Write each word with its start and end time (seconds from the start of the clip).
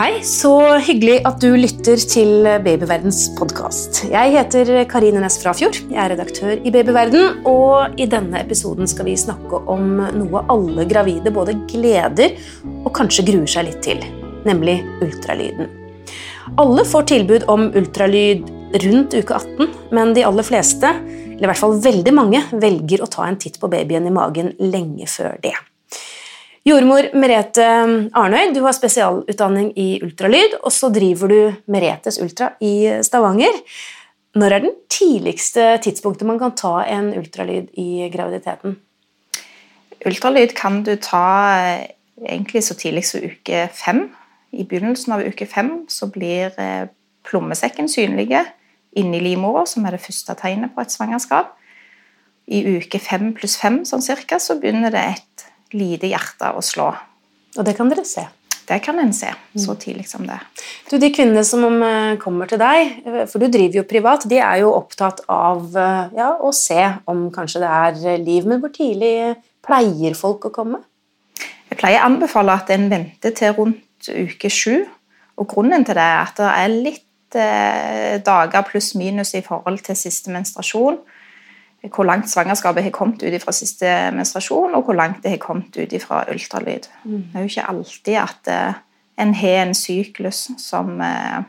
Hei, 0.00 0.22
så 0.24 0.54
hyggelig 0.80 1.18
at 1.28 1.42
du 1.42 1.50
lytter 1.60 2.00
til 2.08 2.46
Babyverdens 2.64 3.18
podkast. 3.36 3.98
Jeg 4.08 4.32
heter 4.32 4.70
Karine 4.88 5.20
Næss 5.20 5.36
Frafjord. 5.42 5.76
Jeg 5.90 5.98
er 6.00 6.14
redaktør 6.14 6.54
i 6.56 6.72
Babyverden, 6.72 7.42
og 7.44 8.00
i 8.00 8.06
denne 8.08 8.40
episoden 8.40 8.88
skal 8.88 9.10
vi 9.10 9.18
snakke 9.20 9.60
om 9.68 10.00
noe 10.00 10.40
alle 10.56 10.88
gravide 10.88 11.28
både 11.36 11.58
gleder 11.68 12.32
og 12.80 12.88
kanskje 12.96 13.26
gruer 13.28 13.52
seg 13.52 13.68
litt 13.68 13.84
til, 13.84 14.00
nemlig 14.48 14.78
ultralyden. 15.04 15.68
Alle 16.56 16.88
får 16.88 17.10
tilbud 17.12 17.44
om 17.52 17.68
ultralyd 17.68 18.48
rundt 18.80 19.20
uke 19.20 19.36
18, 19.36 19.74
men 19.92 20.16
de 20.16 20.24
aller 20.24 20.48
fleste, 20.48 20.96
eller 21.28 21.44
i 21.44 21.52
hvert 21.52 21.66
fall 21.66 21.76
veldig 21.92 22.16
mange, 22.16 22.46
velger 22.56 23.04
å 23.04 23.16
ta 23.18 23.28
en 23.28 23.36
titt 23.36 23.60
på 23.60 23.68
babyen 23.68 24.08
i 24.08 24.16
magen 24.16 24.54
lenge 24.64 25.12
før 25.12 25.36
det. 25.44 25.58
Jordmor 26.60 27.06
Merete 27.16 27.64
Arnøy, 28.12 28.50
du 28.52 28.58
har 28.66 28.74
spesialutdanning 28.76 29.70
i 29.80 29.94
ultralyd, 30.04 30.58
og 30.60 30.68
så 30.76 30.90
driver 30.92 31.32
du 31.32 31.38
Meretes 31.72 32.18
Ultra 32.20 32.50
i 32.60 33.00
Stavanger. 33.06 33.56
Når 34.36 34.52
er 34.52 34.64
den 34.66 34.74
tidligste 34.92 35.78
tidspunktet 35.80 36.28
man 36.28 36.38
kan 36.42 36.52
ta 36.52 36.74
en 36.84 37.14
ultralyd 37.16 37.72
i 37.80 38.10
graviditeten? 38.12 38.76
Ultralyd 40.04 40.52
kan 40.58 40.82
du 40.84 40.92
ta 41.00 41.24
eh, 41.56 41.86
egentlig 42.28 42.62
så 42.66 42.76
tidlig 42.76 43.06
som 43.08 43.24
uke 43.24 43.64
fem. 43.72 44.10
I 44.52 44.68
begynnelsen 44.68 45.16
av 45.16 45.24
uke 45.24 45.48
fem 45.48 45.86
så 45.88 46.10
blir 46.12 46.52
eh, 46.60 46.90
plommesekken 47.24 47.88
synlige 47.88 48.44
inni 49.00 49.22
livmora, 49.24 49.64
som 49.64 49.88
er 49.88 49.96
det 49.96 50.04
første 50.04 50.36
tegnet 50.36 50.76
på 50.76 50.84
et 50.84 50.92
svangerskap. 50.92 51.56
I 52.52 52.60
uke 52.76 53.00
fem 53.00 53.32
pluss 53.32 53.56
fem 53.56 53.80
sånn 53.88 54.04
cirka, 54.04 54.36
så 54.36 54.60
begynner 54.60 54.92
det 54.92 55.06
et 55.14 55.49
lite 55.76 56.10
hjerte 56.10 56.52
å 56.56 56.62
slå. 56.64 56.90
Og 57.58 57.66
det 57.66 57.74
kan 57.78 57.90
dere 57.90 58.06
se? 58.06 58.26
Det 58.70 58.78
kan 58.84 58.98
en 59.02 59.10
se 59.14 59.30
så 59.58 59.74
tidlig 59.74 60.06
som 60.06 60.26
det. 60.26 60.36
Du, 60.90 60.94
De 61.02 61.08
kvinnene 61.10 61.42
som 61.46 61.64
eh, 61.82 62.14
kommer 62.22 62.46
til 62.50 62.60
deg, 62.60 63.00
eh, 63.02 63.24
for 63.26 63.42
du 63.42 63.48
driver 63.50 63.80
jo 63.80 63.88
privat, 63.88 64.26
de 64.30 64.38
er 64.38 64.60
jo 64.62 64.70
opptatt 64.76 65.24
av 65.26 65.74
eh, 65.74 66.12
ja, 66.20 66.30
å 66.38 66.52
se 66.54 66.78
om 67.10 67.26
kanskje 67.34 67.64
det 67.64 67.72
er 67.80 68.22
liv. 68.22 68.46
Men 68.46 68.62
hvor 68.62 68.70
tidlig 68.74 69.34
pleier 69.66 70.14
folk 70.18 70.46
å 70.46 70.54
komme? 70.54 70.84
Jeg 71.70 71.80
pleier 71.80 71.98
å 72.04 72.12
anbefale 72.12 72.54
at 72.54 72.70
en 72.74 72.86
venter 72.92 73.34
til 73.34 73.56
rundt 73.58 74.10
uke 74.10 74.50
sju. 74.54 74.84
Og 75.40 75.50
grunnen 75.50 75.86
til 75.86 75.98
det 75.98 76.06
er 76.06 76.20
at 76.22 76.38
det 76.38 76.54
er 76.54 76.74
litt 76.74 77.06
dager 77.30 78.64
pluss 78.66 78.88
minus 78.98 79.36
i 79.38 79.42
forhold 79.46 79.84
til 79.86 79.94
siste 79.94 80.32
menstruasjon 80.34 80.96
hvor 81.88 82.04
langt 82.04 82.28
svangerskapet 82.28 82.84
har 82.84 82.92
kommet 82.92 83.22
ut 83.22 83.42
fra 83.42 83.54
siste 83.56 83.88
menstruasjon, 84.12 84.74
og 84.76 84.84
hvor 84.84 84.96
langt 84.98 85.22
det 85.24 85.32
har 85.32 85.40
kommet 85.40 85.76
ut 85.76 85.94
fra 86.02 86.24
ultralyd. 86.28 86.90
Mm. 87.04 87.22
Det 87.32 87.38
er 87.38 87.46
jo 87.46 87.52
ikke 87.54 87.70
alltid 87.72 88.18
at 88.20 88.50
uh, 88.52 88.82
en 89.20 89.32
har 89.34 89.62
en 89.62 89.74
syklus 89.74 90.50
som 90.60 91.00
uh, 91.00 91.40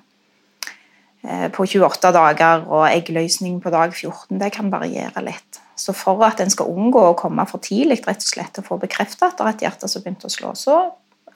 på 1.51 1.65
28 1.67 2.13
dager 2.15 2.63
og 2.65 2.87
eggløsning 2.87 3.59
på 3.61 3.69
dag 3.69 3.91
14. 3.93 4.39
Det 4.39 4.53
kan 4.55 4.71
variere 4.71 5.21
litt. 5.25 5.59
Så 5.75 5.93
for 5.97 6.23
at 6.25 6.39
en 6.41 6.49
skal 6.49 6.71
unngå 6.71 7.03
å 7.11 7.17
komme 7.17 7.45
for 7.49 7.61
tidlig 7.63 7.99
rett 8.05 8.23
og 8.23 8.31
slett 8.31 8.57
og 8.61 8.67
få 8.67 8.79
bekreftet 8.81 9.27
at 9.27 9.37
det 9.37 9.45
er 9.45 9.53
et 9.55 9.65
hjerte 9.67 9.89
som 9.91 10.03
begynte 10.03 10.29
å 10.29 10.33
slå, 10.33 10.55
så 10.57 10.79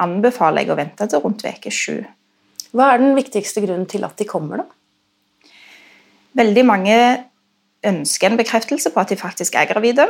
anbefaler 0.02 0.64
jeg 0.64 0.74
å 0.74 0.80
vente 0.80 1.08
til 1.10 1.22
rundt 1.24 1.46
uke 1.46 1.72
sju. 1.74 2.00
Hva 2.76 2.92
er 2.94 3.04
den 3.04 3.16
viktigste 3.18 3.64
grunnen 3.64 3.88
til 3.90 4.04
at 4.08 4.18
de 4.20 4.28
kommer, 4.28 4.64
da? 4.64 5.52
Veldig 6.36 6.64
mange 6.68 6.98
ønsker 7.88 8.32
en 8.32 8.40
bekreftelse 8.40 8.92
på 8.94 9.02
at 9.02 9.12
de 9.12 9.18
faktisk 9.20 9.56
er 9.56 9.68
gravide. 9.70 10.08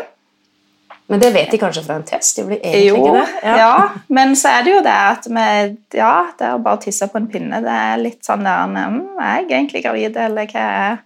Men 1.08 1.22
det 1.22 1.30
vet 1.36 1.52
de 1.54 1.60
kanskje 1.62 1.84
fra 1.86 2.00
en 2.00 2.06
test? 2.08 2.40
De 2.40 2.48
blir 2.48 2.58
egentlig 2.64 2.88
jo, 2.88 2.96
ikke 2.98 3.18
det. 3.20 3.26
Ja. 3.44 3.58
ja. 3.62 3.74
men 4.18 4.34
så 4.40 4.56
er 4.56 4.66
det 4.66 4.72
jo 4.74 4.80
det 4.86 4.96
at 4.96 5.28
vi, 5.30 5.50
ja, 6.00 6.14
det 6.40 6.54
å 6.56 6.62
bare 6.66 6.82
tisse 6.82 7.08
på 7.12 7.20
en 7.22 7.28
pinne. 7.30 7.62
Det 7.62 7.76
er 7.82 8.02
litt 8.02 8.26
sånn 8.26 8.46
der 8.46 8.66
mm, 8.74 8.98
Er 9.22 9.44
jeg 9.44 9.52
egentlig 9.52 9.84
gravid, 9.86 10.18
eller 10.26 10.50
hva 10.50 10.66
er 10.80 10.98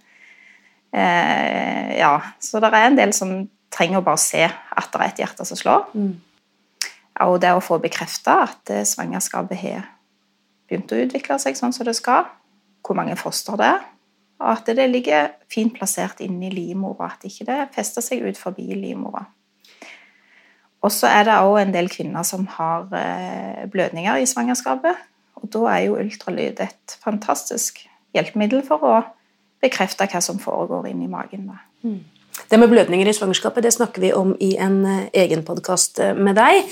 eh, 0.96 1.98
Ja. 2.00 2.14
Så 2.40 2.62
det 2.64 2.72
er 2.72 2.88
en 2.88 2.96
del 2.96 3.12
som 3.16 3.36
trenger 3.70 4.00
å 4.00 4.06
bare 4.06 4.22
se 4.22 4.42
at 4.48 4.90
det 4.90 5.00
er 5.00 5.08
et 5.10 5.22
hjerte 5.26 5.46
som 5.46 5.60
slår. 5.60 5.90
Mm. 5.92 6.14
Og 7.28 7.36
det 7.42 7.52
å 7.52 7.60
få 7.60 7.76
bekrefta 7.82 8.40
at 8.46 8.72
eh, 8.72 8.86
svangerskapet 8.88 9.60
har 9.60 9.84
begynt 10.70 10.92
å 10.94 11.02
utvikle 11.04 11.36
seg 11.42 11.58
sånn 11.58 11.74
som 11.76 11.84
det 11.84 11.98
skal, 11.98 12.30
hvor 12.86 12.96
mange 12.96 13.18
foster 13.20 13.58
det 13.60 13.68
er, 13.74 13.84
at 14.40 14.70
det 14.72 14.88
ligger 14.88 15.34
fint 15.52 15.74
plassert 15.76 16.22
inni 16.24 16.48
livmora, 16.52 17.12
at 17.12 17.26
ikke 17.28 17.46
det 17.48 17.58
fester 17.74 18.04
seg 18.04 18.24
ut 18.24 18.38
forbi 18.40 18.70
livmora. 18.72 19.26
Og 20.80 20.92
så 20.92 21.10
er 21.12 21.26
det 21.28 21.36
òg 21.44 21.58
en 21.60 21.74
del 21.74 21.90
kvinner 21.92 22.24
som 22.24 22.46
har 22.56 22.88
eh, 22.96 23.66
blødninger 23.68 24.22
i 24.22 24.28
svangerskapet. 24.28 24.96
Og 25.40 25.50
da 25.52 25.66
er 25.74 25.82
jo 25.86 25.98
ultralyd 26.00 26.60
et 26.64 26.96
fantastisk 27.04 27.82
hjelpemiddel 28.16 28.64
for 28.66 28.86
å 28.86 28.94
bekrefte 29.60 30.08
hva 30.08 30.22
som 30.24 30.40
foregår 30.40 30.88
inni 30.88 31.08
magen. 31.10 31.50
Mm. 31.84 32.00
Det 32.48 32.58
med 32.58 32.70
blødninger 32.70 33.08
i 33.08 33.14
svangerskapet 33.14 33.64
det 33.66 33.72
snakker 33.74 34.02
vi 34.02 34.12
om 34.16 34.32
i 34.40 34.54
en 34.60 34.78
eh, 34.86 35.10
egen 35.24 35.44
podkast 35.46 36.00
eh, 36.02 36.14
med 36.16 36.38
deg. 36.38 36.64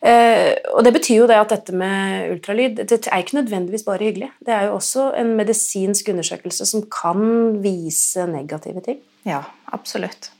Eh, 0.00 0.52
og 0.74 0.84
Det 0.84 0.92
betyr 0.92 1.22
jo 1.22 1.26
det 1.30 1.40
at 1.40 1.52
dette 1.54 1.74
med 1.76 2.30
ultralyd 2.36 2.84
det 2.84 3.00
er 3.06 3.24
ikke 3.24 3.40
nødvendigvis 3.40 3.86
bare 3.86 4.04
hyggelig. 4.04 4.30
Det 4.46 4.54
er 4.54 4.68
jo 4.68 4.76
også 4.76 5.10
en 5.20 5.34
medisinsk 5.36 6.08
undersøkelse 6.12 6.66
som 6.66 6.86
kan 6.92 7.60
vise 7.64 8.26
negative 8.30 8.84
ting. 8.84 9.02
Ja, 9.26 9.42
absolutt. 9.72 10.30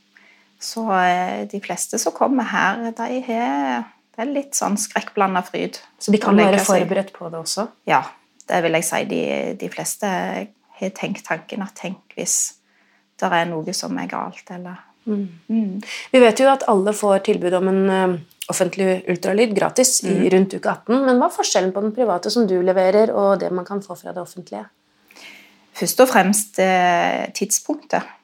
Så 0.61 0.87
de 1.51 1.61
fleste 1.61 1.99
som 2.01 2.15
kommer 2.17 2.47
her, 2.49 2.91
de 2.97 3.21
har 3.27 3.85
det 4.17 4.25
er 4.25 4.33
litt 4.33 4.57
sånn 4.57 4.79
skrekkblanda 4.81 5.43
fryd. 5.45 5.77
Så 6.01 6.13
de 6.15 6.21
kan 6.21 6.39
være 6.39 6.63
forberedt 6.65 7.13
på 7.13 7.29
det 7.29 7.37
også? 7.37 7.67
Ja, 7.85 8.01
det 8.49 8.63
vil 8.65 8.79
jeg 8.79 8.87
si. 8.89 9.01
De, 9.11 9.23
de 9.61 9.69
fleste 9.69 10.09
har 10.09 10.95
tenkt 10.97 11.27
tanken 11.27 11.65
at 11.67 11.77
tenk 11.77 12.17
hvis 12.17 12.57
det 13.21 13.33
er 13.33 13.49
noe 13.51 13.75
som 13.77 13.97
er 14.01 14.09
galt, 14.11 14.45
eller 14.53 14.81
mm. 15.07 15.27
Mm. 15.49 15.77
Vi 16.13 16.23
vet 16.23 16.43
jo 16.43 16.49
at 16.53 16.67
alle 16.71 16.95
får 16.97 17.25
tilbud 17.29 17.57
om 17.59 17.71
en 17.73 17.83
uh, 17.91 18.17
offentlig 18.53 19.03
ultralyd 19.11 19.55
gratis 19.57 19.99
mm. 20.05 20.17
i 20.17 20.33
rundt 20.35 20.57
uke 20.59 20.73
18, 20.73 21.05
men 21.07 21.21
hva 21.21 21.31
er 21.31 21.37
forskjellen 21.37 21.73
på 21.75 21.85
den 21.85 21.95
private 21.97 22.33
som 22.33 22.49
du 22.49 22.59
leverer, 22.61 23.15
og 23.15 23.41
det 23.43 23.53
man 23.55 23.67
kan 23.69 23.83
få 23.85 23.99
fra 23.99 24.15
det 24.15 24.23
offentlige? 24.23 24.67
Først 25.77 26.01
og 26.05 26.09
fremst 26.13 26.61
uh, 26.63 27.27
tidspunktet. 27.37 28.15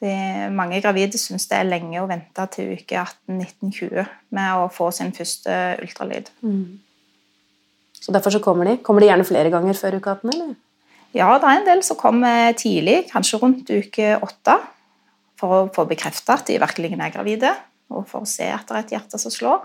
Det, 0.00 0.12
mange 0.52 0.82
gravide 0.84 1.16
syns 1.16 1.48
det 1.48 1.56
er 1.56 1.68
lenge 1.68 2.02
å 2.02 2.08
vente 2.08 2.44
til 2.52 2.74
uke 2.76 3.00
18-19-20 3.00 4.10
med 4.36 4.58
å 4.60 4.66
få 4.72 4.90
sin 4.92 5.14
første 5.16 5.54
ultralyd. 5.80 6.28
Mm. 6.44 6.76
Så 7.96 8.12
derfor 8.12 8.34
så 8.34 8.42
kommer 8.44 8.68
de? 8.68 8.76
Kommer 8.84 9.00
de 9.00 9.08
gjerne 9.08 9.24
flere 9.26 9.50
ganger 9.50 9.78
før 9.78 9.96
uke 9.96 10.12
18? 10.18 10.34
eller? 10.34 10.54
Ja, 11.16 11.30
det 11.40 11.48
er 11.48 11.62
en 11.62 11.68
del 11.68 11.80
som 11.86 11.96
kommer 11.96 12.52
tidlig, 12.60 13.06
kanskje 13.08 13.38
rundt 13.40 13.70
uke 13.72 14.18
åtte, 14.20 14.58
for 15.40 15.54
å 15.54 15.60
få 15.72 15.86
bekreftet 15.88 16.32
at 16.34 16.50
de 16.50 16.58
virkelig 16.60 16.90
er 16.92 17.14
gravide, 17.14 17.52
og 17.88 18.04
for 18.10 18.26
å 18.26 18.28
se 18.28 18.50
at 18.52 18.66
det 18.68 18.76
er 18.76 18.84
et 18.84 18.92
hjerte 18.96 19.20
som 19.20 19.32
slår. 19.32 19.64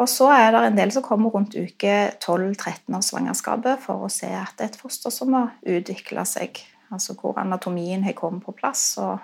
Og 0.00 0.08
så 0.10 0.30
er 0.32 0.48
det 0.54 0.62
en 0.64 0.78
del 0.78 0.92
som 0.94 1.04
kommer 1.04 1.34
rundt 1.34 1.54
uke 1.54 1.92
12-13 2.16 2.96
av 2.96 3.04
svangerskapet 3.04 3.82
for 3.84 4.06
å 4.06 4.10
se 4.10 4.30
at 4.34 4.56
det 4.56 4.64
er 4.64 4.72
et 4.72 4.80
foster 4.80 5.12
som 5.14 5.36
har 5.36 5.52
utvikla 5.76 6.24
seg, 6.26 6.58
altså 6.88 7.14
hvor 7.18 7.36
anatomien 7.42 8.02
har 8.06 8.16
kommet 8.16 8.46
på 8.46 8.56
plass, 8.56 8.86
og 9.04 9.20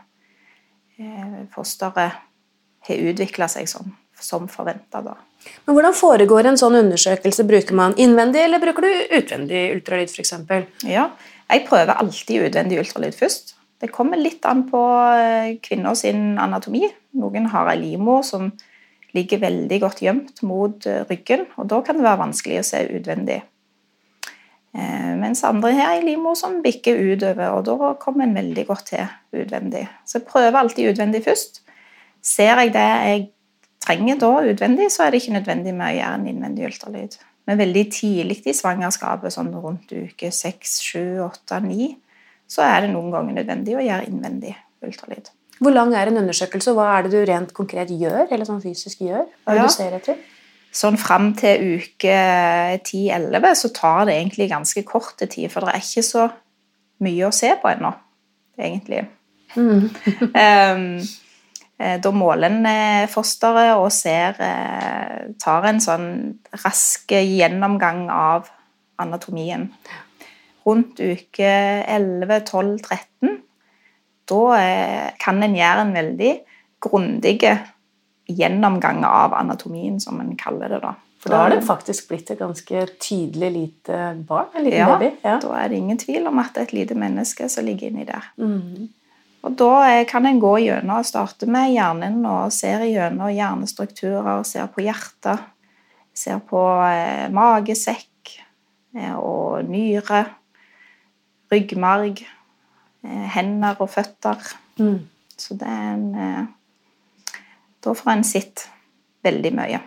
eh, 1.01 1.41
fosteret 1.57 2.21
har 2.87 3.09
utvikla 3.11 3.49
seg 3.49 3.69
som, 3.71 3.89
som 4.25 4.49
forventa. 4.49 5.03
Men 5.03 5.75
Hvordan 5.77 5.97
foregår 5.97 6.51
en 6.51 6.59
sånn 6.61 6.79
undersøkelse? 6.83 7.47
Bruker 7.49 7.77
man 7.77 7.97
innvendig 8.01 8.45
eller 8.45 8.63
bruker 8.63 8.87
du 8.87 9.17
utvendig 9.21 9.71
ultralyd 9.77 10.13
f.eks.? 10.13 10.35
Ja, 10.89 11.11
jeg 11.51 11.67
prøver 11.69 11.97
alltid 11.97 12.49
utvendig 12.49 12.81
ultralyd 12.83 13.17
først. 13.17 13.55
Det 13.81 13.89
kommer 13.93 14.21
litt 14.21 14.45
an 14.45 14.67
på 14.69 14.81
eh, 15.17 15.55
kvinner 15.65 15.97
sin 15.97 16.35
anatomi. 16.39 16.85
Noen 17.17 17.49
har 17.53 17.71
ei 17.73 17.79
livmor 17.81 18.21
som 18.29 18.51
ligger 19.17 19.41
veldig 19.43 19.79
godt 19.83 20.03
gjemt 20.05 20.43
mot 20.47 20.85
eh, 20.87 21.07
ryggen, 21.09 21.47
og 21.57 21.71
da 21.73 21.81
kan 21.87 21.97
det 21.99 22.05
være 22.05 22.21
vanskelig 22.21 22.61
å 22.61 22.67
se 22.69 22.83
utvendig. 22.99 23.41
Eh, 24.77 25.13
mens 25.19 25.43
andre 25.49 25.73
har 25.79 25.97
ei 25.97 26.05
livmor 26.05 26.37
som 26.39 26.61
bikker 26.63 27.01
utover, 27.15 27.57
og 27.57 27.65
da 27.71 27.95
kommer 28.03 28.29
en 28.29 28.37
veldig 28.37 28.67
godt 28.69 28.93
til 28.93 29.41
utvendig. 29.41 29.87
Så 30.05 30.21
jeg 30.21 30.29
prøver 30.29 30.61
alltid 30.61 30.93
utvendig 30.93 31.25
først. 31.25 31.63
Ser 32.21 32.61
jeg 32.61 32.75
det 32.77 32.89
jeg 33.09 33.29
trenger 33.85 34.21
da 34.21 34.31
utvendig, 34.53 34.91
så 34.93 35.07
er 35.07 35.13
det 35.13 35.23
ikke 35.23 35.39
nødvendig 35.39 35.75
med 35.77 35.89
å 35.89 35.99
gjøre 35.99 36.21
en 36.21 36.31
innvendig 36.31 36.69
ultralyd. 36.69 37.19
Men 37.49 37.59
veldig 37.59 37.85
tidlig 37.95 38.41
i 38.47 38.55
svangerskapet, 38.55 39.33
sånn 39.35 39.51
rundt 39.57 39.91
uke 39.91 40.31
6, 40.35 40.75
7, 40.87 41.03
8, 41.27 41.61
9, 41.67 41.91
så 42.51 42.65
er 42.67 42.85
det 42.85 42.91
noen 42.93 43.13
ganger 43.15 43.41
nødvendig 43.41 43.77
å 43.79 43.85
gjøre 43.85 44.09
innvendig 44.11 44.57
ultralyd. 44.85 45.31
Hvor 45.61 45.75
lang 45.75 45.93
er 45.97 46.09
en 46.09 46.21
undersøkelse, 46.23 46.73
og 46.73 46.79
hva 46.79 46.91
er 46.97 47.07
det 47.07 47.13
du 47.13 47.25
rent 47.29 47.51
konkret 47.57 47.91
gjør? 47.93 48.27
eller 48.31 48.49
sånn 48.49 48.63
fysisk 48.65 49.03
gjør? 49.05 49.27
Hva 49.45 49.57
ja. 49.59 49.67
du 49.67 49.75
ser 49.75 49.97
etter? 49.99 50.21
Sånn 50.73 50.97
Fram 51.01 51.33
til 51.39 51.81
uke 51.81 52.15
10-11 52.87 53.57
så 53.59 53.73
tar 53.75 54.07
det 54.09 54.15
egentlig 54.21 54.47
ganske 54.53 54.85
kort 54.87 55.19
tid, 55.19 55.49
for 55.51 55.67
det 55.67 55.75
er 55.75 55.83
ikke 55.83 56.07
så 56.07 56.29
mye 57.05 57.27
å 57.27 57.35
se 57.35 57.51
på 57.59 57.71
ennå, 57.73 57.91
egentlig. 58.61 59.03
Mm. 59.57 59.91
um, 59.91 60.87
da 61.81 62.13
måler 62.13 62.51
en 62.51 62.67
eh, 62.69 63.09
fosteret 63.09 63.73
og 63.81 63.89
ser, 63.95 64.37
eh, 64.45 65.31
tar 65.41 65.69
en 65.71 65.81
sånn 65.81 66.09
rask 66.61 67.15
gjennomgang 67.17 68.09
av 68.13 68.51
anatomien. 69.01 69.71
Rundt 70.67 71.01
uke 71.01 71.53
11, 71.89 72.43
12, 72.51 72.75
13 72.85 73.39
da 74.31 74.43
eh, 74.61 75.11
kan 75.19 75.43
en 75.43 75.57
gjøre 75.57 75.85
en 75.87 75.95
veldig 75.97 76.33
grundig 76.81 77.39
gjennomgang 78.31 79.03
av 79.05 79.35
anatomien, 79.35 79.99
som 80.01 80.21
en 80.23 80.37
kaller 80.39 80.77
det. 80.77 80.83
da. 80.85 80.95
For 81.21 81.33
da 81.33 81.43
har 81.43 81.53
det 81.53 81.65
faktisk 81.67 82.09
blitt 82.09 82.31
et 82.33 82.41
ganske 82.41 82.87
tydelig 83.03 83.51
lite 83.53 83.99
barn? 84.29 84.49
En 84.55 84.65
liten 84.65 84.79
ja, 84.79 84.95
baby? 84.95 85.11
Ja, 85.27 85.37
da 85.43 85.57
er 85.61 85.69
det 85.69 85.81
ingen 85.83 85.99
tvil 86.01 86.31
om 86.31 86.39
at 86.41 86.55
det 86.55 86.63
er 86.63 86.71
et 86.71 86.79
lite 86.79 86.97
menneske 86.97 87.49
som 87.53 87.67
ligger 87.67 87.91
inni 87.91 88.07
der. 88.09 88.31
Mm. 88.41 88.89
Og 89.41 89.57
Da 89.57 90.05
kan 90.05 90.27
en 90.29 90.41
gå 90.41 90.53
gjennom 90.67 91.01
og 91.01 91.09
starte 91.09 91.49
med 91.49 91.73
hjernen 91.73 92.21
og 92.29 92.53
ser 92.53 92.85
gjennom 92.85 93.31
hjernestrukturer, 93.33 94.43
ser 94.45 94.69
på 94.73 94.85
hjertet, 94.85 95.47
ser 96.13 96.43
på 96.45 96.61
eh, 96.85 97.29
magesekk 97.33 98.35
eh, 98.97 99.15
og 99.17 99.65
nyre, 99.71 100.25
ryggmarg, 101.53 102.21
eh, 103.07 103.29
hender 103.37 103.81
og 103.81 103.89
føtter. 103.95 104.53
Mm. 104.81 104.99
Så 105.41 105.57
det 105.57 105.69
er 105.69 105.95
en 105.95 106.49
Da 107.81 107.95
får 107.97 108.11
en 108.13 108.25
sett 108.29 108.67
veldig 109.25 109.55
mye. 109.57 109.79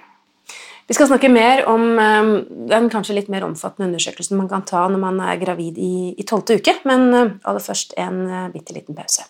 Vi 0.90 0.96
skal 0.98 1.08
snakke 1.12 1.30
mer 1.30 1.62
om 1.70 1.84
den 1.94 2.90
kanskje 2.90 3.14
litt 3.14 3.30
mer 3.30 3.46
omfattende 3.46 3.86
undersøkelsen 3.92 4.36
man 4.38 4.50
kan 4.50 4.66
ta 4.66 4.82
når 4.90 5.00
man 5.00 5.22
er 5.22 5.38
gravid 5.38 5.78
i 5.78 6.26
tolvte 6.26 6.58
uke, 6.58 6.74
men 6.90 7.14
aller 7.14 7.62
først 7.62 7.94
en 8.02 8.50
bitte 8.52 8.74
liten 8.74 8.98
pause. 8.98 9.30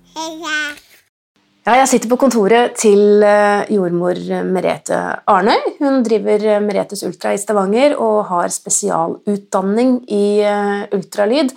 Ja, 1.61 1.75
jeg 1.77 1.91
sitter 1.91 2.09
på 2.09 2.17
kontoret 2.23 2.73
til 2.81 3.21
eh, 3.21 3.69
jordmor 3.69 4.17
Merete 4.49 4.97
Arnøy. 5.29 5.77
Hun 5.77 6.01
driver 6.07 6.57
Meretes 6.63 7.05
Ultra 7.05 7.35
i 7.35 7.39
Stavanger 7.41 7.93
og 8.01 8.25
har 8.31 8.49
spesialutdanning 8.49 9.99
i 10.09 10.25
eh, 10.41 10.89
ultralyd. 10.97 11.53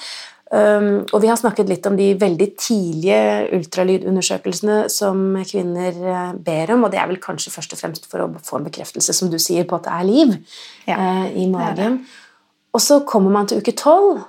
Um, 0.54 1.06
og 1.10 1.22
vi 1.24 1.28
har 1.30 1.38
snakket 1.40 1.70
litt 1.70 1.86
om 1.88 1.96
de 1.98 2.10
veldig 2.20 2.46
tidlige 2.60 3.20
ultralydundersøkelsene 3.56 4.84
som 4.92 5.22
kvinner 5.48 5.96
eh, 5.96 6.34
ber 6.36 6.74
om, 6.76 6.84
og 6.84 6.92
det 6.92 7.00
er 7.00 7.08
vel 7.10 7.18
kanskje 7.22 7.50
først 7.50 7.72
og 7.74 7.80
fremst 7.80 8.06
for 8.10 8.22
å 8.22 8.28
få 8.44 8.60
en 8.60 8.68
bekreftelse, 8.68 9.16
som 9.16 9.32
du 9.32 9.38
sier, 9.42 9.64
på 9.66 9.80
at 9.80 9.88
det 9.88 9.94
er 9.96 10.06
liv 10.06 10.36
Ja, 10.86 10.98
eh, 10.98 11.32
i 11.42 11.48
magen. 11.50 12.02
Og 12.76 12.84
så 12.84 13.00
kommer 13.08 13.34
man 13.34 13.48
til 13.50 13.64
uke 13.64 13.74
tolv, 13.78 14.20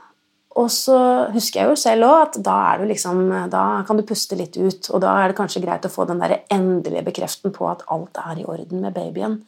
og 0.55 0.69
så 0.71 0.97
husker 1.33 1.61
jeg 1.61 1.67
jo 1.67 1.79
selv 1.79 2.07
òg 2.07 2.21
at 2.29 2.37
da, 2.43 2.59
liksom, 2.87 3.25
da 3.51 3.63
kan 3.87 3.97
du 3.99 4.05
puste 4.07 4.37
litt 4.39 4.55
ut, 4.55 4.87
og 4.93 5.01
da 5.03 5.17
er 5.19 5.31
det 5.31 5.37
kanskje 5.39 5.61
greit 5.65 5.87
å 5.87 5.91
få 5.91 6.05
den 6.07 6.21
der 6.21 6.37
endelige 6.53 7.03
bekreften 7.09 7.51
på 7.55 7.67
at 7.67 7.83
alt 7.91 8.21
er 8.21 8.39
i 8.39 8.45
orden 8.47 8.85
med 8.85 8.95
babyen. 8.95 9.41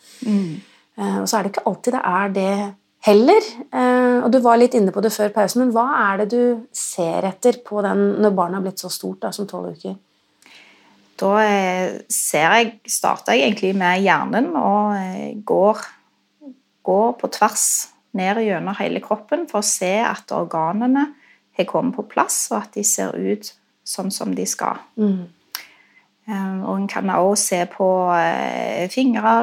Eh, 1.00 1.16
og 1.22 1.30
så 1.30 1.38
er 1.38 1.46
det 1.46 1.54
ikke 1.54 1.64
alltid 1.72 1.96
det 1.96 2.04
er 2.12 2.36
det 2.36 2.52
heller. 3.08 3.50
Eh, 3.72 4.18
og 4.20 4.28
du 4.36 4.42
var 4.44 4.60
litt 4.60 4.76
inne 4.76 4.92
på 4.92 5.04
det 5.06 5.14
før 5.16 5.32
pausen, 5.32 5.64
men 5.64 5.72
hva 5.76 5.88
er 6.10 6.26
det 6.26 6.28
du 6.36 6.68
ser 6.76 7.30
etter 7.32 7.62
på 7.64 7.80
den 7.86 8.04
når 8.20 8.36
barnet 8.36 8.60
har 8.60 8.68
blitt 8.68 8.84
så 8.84 8.92
stort 8.92 9.24
da, 9.24 9.32
som 9.32 9.48
tolv 9.48 9.78
uker? 9.78 9.96
Da 11.18 11.34
eh, 11.46 12.00
ser 12.12 12.50
jeg, 12.52 12.74
starter 13.00 13.38
jeg 13.38 13.48
egentlig 13.48 13.78
med 13.80 14.04
hjernen 14.04 14.52
og 14.60 15.46
går, 15.48 15.86
går 16.84 17.14
på 17.22 17.32
tvers 17.40 17.70
ned 18.18 18.42
gjennom 18.44 18.76
hele 18.80 19.02
kroppen 19.04 19.46
for 19.50 19.62
å 19.62 19.68
se 19.68 19.94
at 20.04 20.34
organene 20.36 21.08
har 21.58 21.70
kommet 21.70 21.96
på 21.98 22.06
plass, 22.10 22.48
og 22.52 22.62
at 22.62 22.78
de 22.78 22.84
ser 22.86 23.16
ut 23.16 23.52
sånn 23.88 24.12
som 24.14 24.34
de 24.36 24.46
skal. 24.50 24.82
Mm. 25.00 25.26
Og 26.68 26.74
en 26.74 26.88
kan 26.92 27.10
også 27.14 27.44
se 27.54 27.62
på 27.72 27.88
eh, 28.18 28.90
fingre 28.92 29.36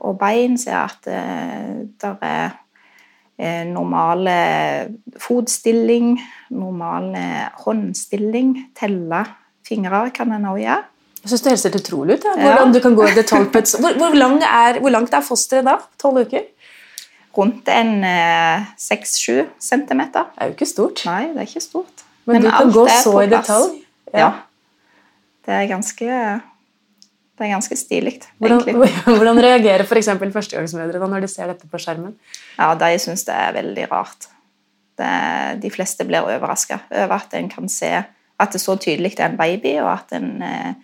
og 0.00 0.18
bein, 0.20 0.58
se 0.60 0.74
at 0.76 1.08
eh, 1.08 1.86
det 2.00 2.16
er 2.20 2.58
normal 3.40 4.20
normale 4.20 4.32
fotstilling, 5.16 6.18
normale 6.52 7.22
håndstilling, 7.64 8.50
telle 8.76 9.22
fingre 9.64 10.10
kan 10.12 10.32
en 10.36 10.48
også 10.50 10.60
gjøre. 10.60 10.82
Jeg 11.20 11.28
synes 11.28 11.42
Det 11.42 11.50
høres 11.50 11.64
helt 11.64 11.80
utrolig 11.80 12.14
ut. 12.14 12.24
Ja. 12.24 12.36
Hvordan 12.42 12.74
du 12.74 12.80
kan 12.80 12.94
gå 12.96 13.06
i 13.06 13.16
detalj 13.16 13.50
på 13.52 13.58
et 13.58 13.74
hvor, 13.80 13.96
hvor, 13.96 14.14
lang 14.16 14.38
er, 14.42 14.80
hvor 14.80 14.90
langt 14.90 15.14
er 15.14 15.20
fosteret 15.20 15.64
da? 15.68 15.76
Tolv 16.00 16.24
uker? 16.24 16.46
Rundt 17.36 17.68
en 17.70 18.04
eh, 18.04 18.70
6-7 18.80 19.44
centimeter. 19.62 20.30
Det 20.34 20.42
er 20.42 20.50
jo 20.50 20.56
ikke 20.56 20.66
stort. 20.68 21.02
Nei, 21.06 21.28
det 21.30 21.42
er 21.42 21.50
ikke 21.50 21.62
stort. 21.62 22.06
Men, 22.26 22.42
du 22.44 22.50
kan 22.50 22.72
gå 22.74 22.86
er 22.86 23.02
så 23.04 23.14
i 23.22 23.28
detalj. 23.30 23.76
Ja. 24.14 24.30
Det 25.46 25.54
er 25.56 25.68
ganske 25.70 26.06
Det 27.40 27.46
er 27.46 27.52
ganske 27.54 27.76
stilig, 27.78 28.18
Hvordan, 28.36 28.82
hvordan 29.16 29.38
reagerer 29.40 29.86
f.eks. 29.86 30.10
førstegangsmødre 30.34 31.08
når 31.08 31.24
de 31.24 31.28
ser 31.32 31.48
dette 31.48 31.68
på 31.70 31.78
skjermen? 31.80 32.12
Ja, 32.58 32.74
de 32.76 32.98
syns 33.00 33.24
det 33.24 33.32
er 33.34 33.54
veldig 33.56 33.86
rart. 33.92 34.28
Det, 35.00 35.12
de 35.62 35.70
fleste 35.72 36.04
blir 36.04 36.26
overraska 36.26 36.82
over 36.90 37.16
at 37.16 37.38
en 37.38 37.48
kan 37.48 37.70
se 37.72 37.94
at 38.40 38.52
det 38.52 38.60
så 38.60 38.76
tydelig 38.80 39.14
er 39.18 39.30
en 39.30 39.38
baby, 39.38 39.78
og 39.80 39.92
at 39.92 40.12
en, 40.16 40.42
eh, 40.42 40.74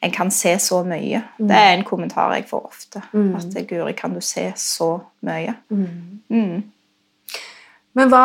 en 0.00 0.12
kan 0.14 0.30
se 0.32 0.54
så 0.58 0.80
mye. 0.86 1.22
Det 1.36 1.56
er 1.56 1.74
en 1.74 1.84
kommentar 1.84 2.32
jeg 2.34 2.46
får 2.48 2.68
ofte. 2.70 3.02
At 3.36 3.56
Guri, 3.68 3.92
kan 3.96 4.14
du 4.16 4.20
se 4.24 4.46
så 4.56 4.94
mye? 5.26 5.54
Mm. 5.68 6.62
Men 7.98 8.12
hva, 8.12 8.24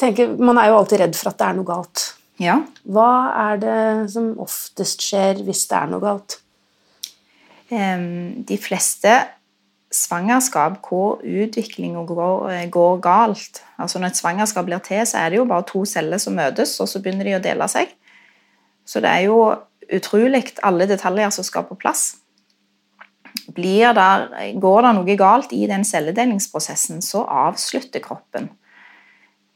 tenker, 0.00 0.34
Man 0.36 0.58
er 0.58 0.68
jo 0.68 0.80
alltid 0.80 1.00
redd 1.00 1.16
for 1.16 1.32
at 1.32 1.40
det 1.40 1.46
er 1.48 1.56
noe 1.56 1.68
galt. 1.68 2.04
Ja. 2.42 2.58
Hva 2.82 3.10
er 3.52 3.62
det 3.62 3.78
som 4.12 4.32
oftest 4.42 5.04
skjer 5.06 5.40
hvis 5.46 5.64
det 5.70 5.78
er 5.78 5.92
noe 5.92 6.02
galt? 6.02 6.40
Um, 7.70 8.44
de 8.44 8.58
fleste 8.60 9.14
svangerskap 9.94 10.80
hvor 10.84 11.22
utviklinga 11.22 12.02
går, 12.06 12.50
eh, 12.50 12.64
går 12.70 12.98
galt 13.00 13.62
altså 13.78 13.98
Når 13.98 14.06
et 14.10 14.18
svangerskap 14.18 14.66
blir 14.66 14.82
til, 14.84 15.06
så 15.06 15.18
er 15.18 15.30
det 15.30 15.38
jo 15.38 15.44
bare 15.44 15.64
to 15.66 15.84
celler 15.84 16.18
som 16.18 16.34
møtes, 16.34 16.80
og 16.80 16.88
så 16.88 17.00
begynner 17.02 17.24
de 17.24 17.36
å 17.36 17.42
dele 17.42 17.66
seg. 17.68 17.90
Så 18.86 19.00
det 19.00 19.10
er 19.10 19.24
jo 19.26 19.38
utrolig 19.92 20.54
alle 20.62 20.88
detaljer 20.90 21.32
som 21.34 21.46
skal 21.46 21.66
på 21.68 21.78
plass. 21.80 22.16
Blir 23.54 23.92
der, 23.96 24.28
går 24.60 24.86
det 24.86 24.92
noe 24.96 25.16
galt 25.18 25.52
i 25.52 25.64
den 25.70 25.84
celledelingsprosessen, 25.84 27.02
så 27.02 27.24
avslutter 27.26 28.02
kroppen 28.04 28.52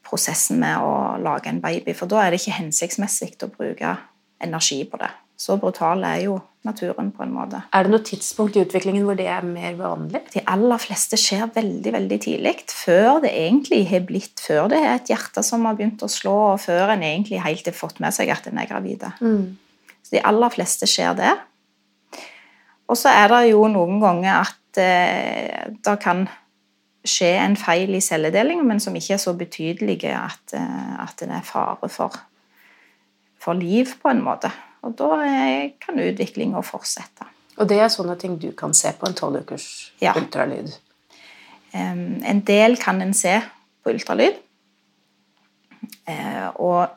prosessen 0.09 0.61
med 0.63 0.81
å 0.81 1.17
lage 1.21 1.51
en 1.53 1.63
baby, 1.63 1.95
for 1.97 2.11
da 2.11 2.23
er 2.25 2.33
det 2.33 2.43
ikke 2.43 2.59
hensiktsmessig 2.63 3.35
å 3.45 3.51
bruke 3.53 3.97
energi 4.45 4.83
på 4.89 5.01
det. 5.01 5.11
Så 5.39 5.55
brutal 5.61 6.03
er 6.03 6.25
jo 6.25 6.41
naturen 6.67 7.13
på 7.15 7.23
en 7.23 7.31
måte. 7.31 7.61
Er 7.71 7.87
det 7.87 7.93
noe 7.93 8.03
tidspunkt 8.03 8.57
i 8.59 8.65
utviklingen 8.65 9.05
hvor 9.07 9.15
det 9.19 9.29
er 9.31 9.45
mer 9.47 9.77
vanlig? 9.79 10.25
De 10.33 10.43
aller 10.51 10.83
fleste 10.83 11.19
skjer 11.21 11.47
veldig 11.55 11.93
veldig 11.95 12.19
tidlig, 12.25 12.55
før 12.75 13.21
det 13.23 13.31
egentlig 13.39 13.85
har 13.93 14.03
blitt, 14.09 14.43
før 14.43 14.67
det 14.73 14.81
er 14.83 14.97
et 14.97 15.13
hjerte 15.13 15.45
som 15.47 15.69
har 15.69 15.79
begynt 15.79 16.03
å 16.03 16.11
slå, 16.11 16.35
og 16.57 16.61
før 16.65 16.95
en 16.97 17.07
egentlig 17.07 17.39
helt 17.45 17.71
har 17.71 17.79
fått 17.79 18.03
med 18.03 18.17
seg 18.17 18.35
at 18.35 18.51
en 18.51 18.59
er 18.59 18.71
gravid. 18.71 19.07
Så 20.09 20.17
de 20.17 20.25
aller 20.25 20.49
fleste 20.49 20.87
skjer 20.89 21.13
det. 21.19 21.35
Og 22.89 22.97
så 22.97 23.13
er 23.13 23.29
det 23.29 23.51
jo 23.51 23.67
noen 23.69 23.99
ganger 24.01 24.47
at 24.47 24.79
eh, 24.81 25.67
det 25.85 25.97
kan 26.01 26.23
skje 27.05 27.35
en 27.43 27.57
feil 27.61 27.93
i 27.93 28.01
celledeling, 28.01 28.63
men 28.65 28.81
som 28.81 28.97
ikke 28.97 29.19
er 29.19 29.21
så 29.21 29.35
betydelig 29.37 29.99
at, 30.09 30.55
eh, 30.57 30.95
at 31.05 31.21
det 31.21 31.29
er 31.29 31.45
fare 31.45 31.91
for, 31.93 32.17
for 33.39 33.53
liv, 33.61 33.93
på 34.01 34.09
en 34.09 34.25
måte. 34.25 34.49
Og 34.89 34.97
da 34.97 35.21
eh, 35.29 35.77
kan 35.85 36.01
utviklinga 36.01 36.65
fortsette. 36.65 37.29
Og 37.61 37.69
det 37.69 37.83
er 37.83 37.93
sånne 37.93 38.17
ting 38.17 38.39
du 38.41 38.49
kan 38.57 38.73
se 38.73 38.95
på 38.97 39.09
en 39.09 39.17
tolv 39.19 39.43
ukers 39.43 39.93
Ja. 40.01 40.15
ultralyd? 40.17 40.73
En 41.75 42.41
del 42.49 42.79
kan 42.81 43.03
en 43.05 43.13
se 43.13 43.35
på 43.85 43.93
ultralyd, 43.93 44.39
eh, 46.09 46.47
og 46.57 46.89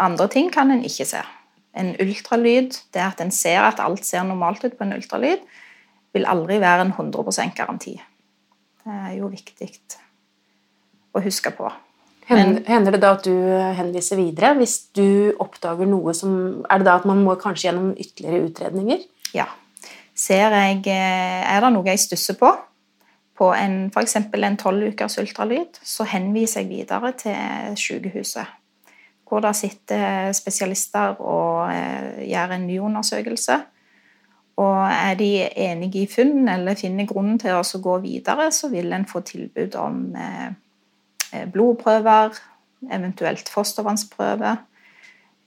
andre 0.00 0.28
ting 0.32 0.48
kan 0.54 0.70
en 0.72 0.80
ikke 0.86 1.04
se. 1.04 1.20
En 1.78 1.94
ultralyd, 2.02 2.76
det 2.94 3.02
at 3.04 3.20
en 3.22 3.32
ser 3.34 3.62
at 3.62 3.80
alt 3.82 4.06
ser 4.06 4.26
normalt 4.26 4.64
ut 4.66 4.76
på 4.78 4.86
en 4.86 4.96
ultralyd, 4.96 5.44
vil 6.16 6.26
aldri 6.26 6.58
være 6.62 6.88
en 6.88 6.94
100% 6.94 7.54
garanti. 7.56 7.94
Det 8.82 8.96
er 8.96 9.18
jo 9.18 9.28
viktig 9.30 9.68
å 11.14 11.22
huske 11.22 11.52
på. 11.54 11.70
Hender, 12.28 12.60
hender 12.68 12.92
det 12.92 13.00
da 13.00 13.14
at 13.16 13.24
du 13.24 13.32
henviser 13.78 14.18
videre 14.20 14.50
hvis 14.58 14.90
du 14.96 15.32
oppdager 15.40 15.88
noe 15.88 16.12
som 16.12 16.60
Er 16.68 16.82
det 16.82 16.84
da 16.84 16.98
at 16.98 17.06
man 17.08 17.22
må 17.24 17.38
kanskje 17.40 17.70
gjennom 17.70 17.94
ytterligere 17.96 18.50
utredninger? 18.50 19.06
Ja. 19.32 19.46
Ser 20.18 20.52
jeg, 20.52 20.82
eh, 20.92 21.46
er 21.48 21.62
det 21.64 21.70
noe 21.72 21.88
jeg 21.88 22.02
stusser 22.02 22.36
på 22.36 22.52
på 23.38 23.52
en, 23.54 23.86
f.eks. 23.94 24.16
en 24.18 24.56
tolv 24.58 24.88
ukers 24.90 25.18
ultralyd, 25.22 25.78
så 25.82 26.06
henviser 26.10 26.64
jeg 26.64 26.70
videre 26.72 27.12
til 27.20 27.76
sykehuset. 27.78 28.57
Hvor 29.28 29.42
det 29.44 29.56
sitter 29.56 30.32
spesialister 30.32 31.18
og 31.20 31.68
eh, 31.72 32.28
gjør 32.30 32.54
en 32.54 32.66
ny 32.66 32.78
undersøkelse. 32.80 33.58
Og 34.58 34.78
er 34.90 35.14
de 35.18 35.32
enige 35.68 36.02
i 36.02 36.08
funn 36.10 36.48
eller 36.48 36.78
finner 36.78 37.06
grunnen 37.06 37.36
til 37.38 37.54
å 37.54 37.82
gå 37.82 37.98
videre, 38.02 38.48
så 38.50 38.70
vil 38.72 38.92
en 38.92 39.06
få 39.06 39.20
tilbud 39.26 39.76
om 39.78 40.00
eh, 40.16 40.48
eh, 41.34 41.44
blodprøver, 41.52 42.40
eventuelt 42.90 43.52
fostervannsprøve. 43.52 44.56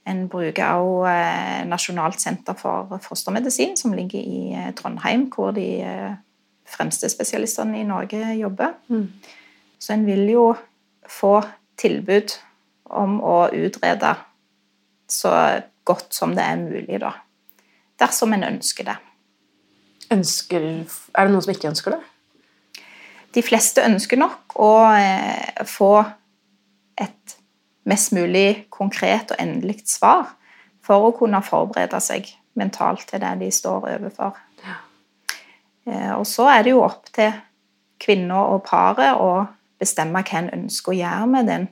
En 0.06 0.24
bruker 0.28 0.82
også 0.82 1.68
Nasjonalt 1.70 2.20
senter 2.20 2.56
for 2.58 2.98
fostermedisin, 3.04 3.76
som 3.78 3.94
ligger 3.94 4.18
i 4.18 4.72
Trondheim, 4.76 5.28
hvor 5.30 5.52
de 5.54 5.68
fremste 6.66 7.08
spesialistene 7.08 7.78
i 7.80 7.86
Norge 7.86 8.34
jobber. 8.34 8.74
Mm. 8.88 9.06
Så 9.78 9.94
en 9.94 10.06
vil 10.06 10.26
jo 10.30 10.48
få 11.08 11.36
tilbud 11.78 12.34
om 12.92 13.18
å 13.24 13.36
utrede 13.52 14.14
så 15.10 15.32
godt 15.84 16.14
som 16.14 16.34
det 16.36 16.44
er 16.44 16.60
mulig, 16.60 17.00
da. 17.02 17.12
Dersom 18.00 18.32
en 18.34 18.46
ønsker 18.46 18.88
det. 18.88 18.96
Ønsker, 20.12 20.66
er 20.84 21.26
det 21.26 21.32
noen 21.32 21.44
som 21.44 21.54
ikke 21.54 21.70
ønsker 21.70 21.96
det? 21.96 22.02
De 23.32 23.44
fleste 23.44 23.84
ønsker 23.84 24.20
nok 24.20 24.56
å 24.60 24.72
eh, 24.92 25.62
få 25.68 25.94
et 27.00 27.36
mest 27.88 28.12
mulig 28.12 28.66
konkret 28.72 29.32
og 29.32 29.40
endelig 29.40 29.80
svar 29.88 30.34
for 30.84 31.08
å 31.08 31.14
kunne 31.16 31.40
forberede 31.44 32.00
seg 32.04 32.28
mentalt 32.58 33.06
til 33.08 33.22
det 33.22 33.32
de 33.40 33.48
står 33.54 33.88
overfor. 33.94 34.36
Ja. 34.66 34.76
Eh, 35.88 36.12
og 36.18 36.26
så 36.28 36.50
er 36.52 36.66
det 36.66 36.74
jo 36.74 36.84
opp 36.84 37.08
til 37.14 37.32
kvinna 38.02 38.44
og 38.52 38.64
paret 38.66 39.16
å 39.16 39.46
bestemme 39.80 40.22
hva 40.22 40.42
en 40.42 40.52
ønsker 40.60 40.92
å 40.92 40.98
gjøre 40.98 41.30
med 41.30 41.48
den 41.50 41.70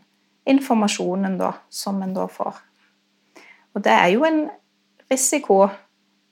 informasjonen 0.51 1.39
da, 1.41 1.55
som 1.71 2.03
en 2.03 2.15
da 2.17 2.27
får. 2.31 2.59
Og 3.75 3.85
det 3.85 3.95
er 3.95 4.11
jo 4.15 4.27
en 4.27 4.43
risiko 5.11 5.63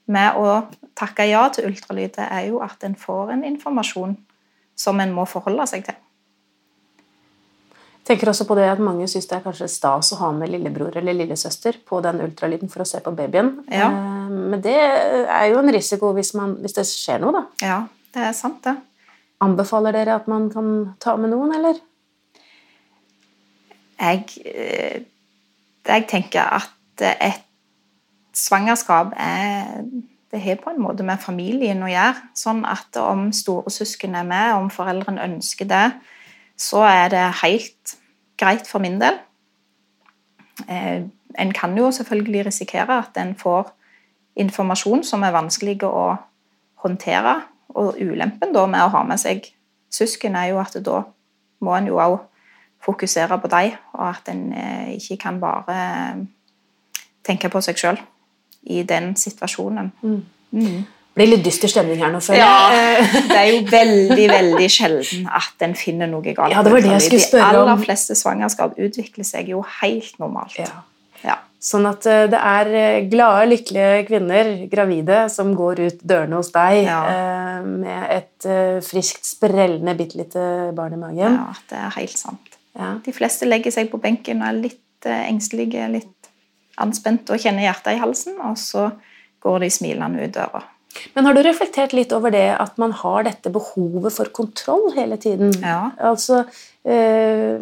med 0.08 0.38
å 0.40 0.58
takke 0.98 1.28
ja 1.28 1.44
til 1.52 1.68
ultralyd, 1.68 2.14
det 2.16 2.26
er 2.26 2.48
jo 2.48 2.62
at 2.64 2.84
en 2.87 2.96
får 2.98 3.34
en 3.34 3.44
informasjon 3.46 4.16
som 4.78 5.00
en 5.02 5.14
må 5.14 5.26
forholde 5.28 5.66
seg 5.70 5.84
til. 5.88 5.98
Jeg 7.98 8.14
tenker 8.14 8.30
også 8.30 8.46
på 8.48 8.56
det 8.56 8.64
at 8.70 8.80
Mange 8.80 9.04
syns 9.10 9.26
det 9.28 9.37
er 9.37 9.42
kanskje 9.44 9.66
stas 9.68 10.14
å 10.14 10.20
ha 10.22 10.30
med 10.32 10.48
lillebror 10.48 10.94
eller 10.96 11.12
lillesøster 11.12 11.76
på 11.84 11.98
den 12.00 12.22
ultralyden 12.25 12.70
for 12.72 12.80
å 12.80 12.88
se 12.88 13.02
på 13.04 13.12
babyen. 13.12 13.50
Ja. 13.68 13.90
Eh, 13.90 14.30
men 14.54 14.62
det 14.64 14.78
er 14.78 15.50
jo 15.50 15.58
en 15.60 15.72
risiko 15.75 16.14
hvis, 16.16 16.32
man, 16.38 16.56
hvis, 16.62 16.78
det 16.78 16.87
skjer 16.88 17.20
noe, 17.20 17.34
da. 17.37 17.42
Ja, 17.60 17.78
det 18.14 18.25
er 18.30 18.32
sant, 18.38 18.62
det. 18.64 18.78
Anbefaler 19.44 19.92
dere 19.94 20.16
at 20.16 20.30
man 20.30 20.48
kan 20.50 20.70
ta 21.02 21.18
med 21.20 21.34
noen, 21.34 21.52
eller? 21.58 21.82
Jeg, 23.99 24.25
eh, 24.45 25.02
jeg 25.87 26.07
tenker 26.09 26.43
at 26.43 27.05
et 27.23 27.45
svangerskap 28.35 29.12
er 29.17 29.83
det 30.31 30.40
har 30.40 30.59
på 30.61 30.71
en 30.71 30.83
måte 30.83 31.02
med 31.02 31.21
familien 31.23 31.81
å 31.83 31.88
gjøre. 31.88 32.28
Sånn 32.37 32.64
at 32.69 32.97
om 33.00 33.31
storesøsken 33.33 34.17
er 34.19 34.26
med, 34.28 34.55
om 34.59 34.69
foreldrene 34.73 35.25
ønsker 35.25 35.69
det, 35.69 35.87
så 36.59 36.83
er 36.85 37.09
det 37.14 37.25
helt 37.43 37.95
greit 38.38 38.69
for 38.69 38.85
min 38.85 38.99
del. 39.00 39.17
Eh, 40.69 41.07
en 41.38 41.52
kan 41.57 41.76
jo 41.78 41.90
selvfølgelig 41.95 42.47
risikere 42.50 42.99
at 42.99 43.17
en 43.17 43.35
får 43.38 43.71
informasjon 44.38 45.05
som 45.05 45.25
er 45.25 45.33
vanskelig 45.33 45.81
å 45.88 46.19
håndtere. 46.85 47.38
Og 47.78 47.97
ulempen 48.00 48.52
da 48.52 48.67
med 48.67 48.85
å 48.85 48.93
ha 48.93 49.05
med 49.07 49.21
seg 49.21 49.49
søsken 49.93 50.37
er 50.37 50.52
jo 50.52 50.61
at 50.61 50.76
da 50.85 51.02
må 51.64 51.75
en 51.76 51.88
jo 51.88 52.00
òg 52.02 52.19
fokusere 52.85 53.38
på 53.42 53.50
dem, 53.52 53.78
og 53.94 54.04
at 54.11 54.30
en 54.32 54.52
eh, 54.52 54.92
ikke 54.97 55.18
kan 55.25 55.40
bare 55.40 55.78
eh, 55.78 56.20
tenke 57.26 57.50
på 57.52 57.62
seg 57.64 57.80
sjøl 57.80 57.99
i 58.68 58.85
den 58.87 59.14
situasjonen. 59.18 59.90
Mm. 60.02 60.20
Mm. 60.52 60.78
Det 61.18 61.25
blir 61.25 61.32
litt 61.32 61.47
dyster 61.49 61.70
stemning 61.73 61.99
her 61.99 62.12
nå, 62.14 62.20
føler 62.23 62.44
jeg. 62.44 62.47
Ja, 62.47 63.23
det 63.32 63.38
er 63.40 63.49
jo 63.50 63.62
veldig 63.73 64.28
veldig 64.30 64.68
sjelden 64.70 65.26
at 65.40 65.66
en 65.66 65.75
finner 65.78 66.11
noe 66.11 66.23
galt. 66.30 66.54
Ja, 66.54 66.62
det 66.62 66.73
var 66.75 66.85
det 66.85 66.94
jeg 66.94 67.08
skulle 67.08 67.26
spørre 67.26 67.49
om. 67.49 67.56
De 67.56 67.64
aller 67.64 67.82
fleste 67.82 68.16
svangerskap 68.18 68.78
utvikler 68.78 69.26
seg 69.26 69.50
jo 69.50 69.64
helt 69.80 70.14
normalt. 70.23 70.54
Ja. 70.61 70.85
Ja. 71.26 71.35
Sånn 71.58 71.88
at 71.90 72.06
eh, 72.06 72.28
det 72.30 72.38
er 72.38 72.70
glade, 73.11 73.49
lykkelige 73.50 74.04
kvinner, 74.06 74.52
gravide, 74.70 75.25
som 75.35 75.50
går 75.58 75.82
ut 75.88 76.04
dørene 76.06 76.38
hos 76.38 76.52
deg 76.54 76.85
ja. 76.87 77.00
med 77.66 78.04
et 78.14 78.47
friskt, 78.87 79.26
sprellende, 79.26 79.97
bitte 79.99 80.23
lite 80.23 80.44
barn 80.76 80.94
i 80.94 81.02
magen. 81.02 81.40
Ja, 81.42 81.58
det 81.73 81.82
er 81.82 81.99
helt 81.99 82.14
sant. 82.20 82.48
Ja. 82.78 82.94
De 83.04 83.14
fleste 83.14 83.49
legger 83.49 83.75
seg 83.75 83.90
på 83.92 84.00
benken 84.02 84.42
og 84.42 84.50
er 84.50 84.62
litt 84.62 85.08
eh, 85.08 85.26
engstelige, 85.28 85.90
litt 85.92 86.32
anspente 86.78 87.35
og 87.35 87.42
kjenner 87.42 87.66
hjertet 87.66 87.97
i 87.97 88.02
halsen, 88.02 88.38
og 88.47 88.58
så 88.61 88.90
går 89.42 89.64
de 89.64 89.73
smilende 89.75 90.25
ut 90.25 90.35
døra. 90.35 90.62
Men 91.14 91.26
har 91.28 91.37
du 91.37 91.42
reflektert 91.44 91.92
litt 91.94 92.12
over 92.16 92.32
det 92.32 92.47
at 92.58 92.78
man 92.80 92.94
har 92.97 93.26
dette 93.26 93.52
behovet 93.54 94.14
for 94.14 94.30
kontroll 94.35 94.88
hele 94.97 95.18
tiden? 95.20 95.52
Ja. 95.62 95.90
Altså, 96.11 96.44
eh, 96.85 97.61